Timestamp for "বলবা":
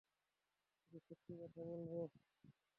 1.63-2.03